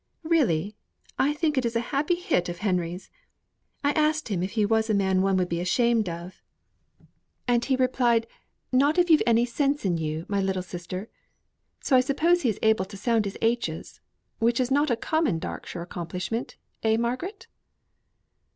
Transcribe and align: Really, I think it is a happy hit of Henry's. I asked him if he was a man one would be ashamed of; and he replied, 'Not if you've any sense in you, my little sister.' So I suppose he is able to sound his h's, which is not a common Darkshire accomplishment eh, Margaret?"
Really, 0.23 0.75
I 1.19 1.31
think 1.35 1.59
it 1.59 1.63
is 1.63 1.75
a 1.75 1.79
happy 1.93 2.15
hit 2.15 2.49
of 2.49 2.57
Henry's. 2.65 3.11
I 3.83 3.91
asked 3.91 4.29
him 4.29 4.41
if 4.41 4.53
he 4.53 4.65
was 4.65 4.89
a 4.89 4.95
man 4.95 5.21
one 5.21 5.37
would 5.37 5.47
be 5.47 5.59
ashamed 5.61 6.09
of; 6.09 6.41
and 7.47 7.63
he 7.63 7.75
replied, 7.75 8.25
'Not 8.71 8.97
if 8.97 9.11
you've 9.11 9.21
any 9.27 9.45
sense 9.45 9.85
in 9.85 9.99
you, 9.99 10.25
my 10.27 10.41
little 10.41 10.63
sister.' 10.63 11.07
So 11.81 11.95
I 11.95 11.99
suppose 12.01 12.41
he 12.41 12.49
is 12.49 12.57
able 12.63 12.85
to 12.85 12.97
sound 12.97 13.25
his 13.25 13.37
h's, 13.43 14.01
which 14.39 14.59
is 14.59 14.71
not 14.71 14.89
a 14.89 14.95
common 14.95 15.37
Darkshire 15.37 15.83
accomplishment 15.83 16.57
eh, 16.81 16.97
Margaret?" 16.97 17.45